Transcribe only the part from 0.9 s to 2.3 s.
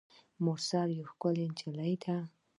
یوه ښکلي نجلۍ ده.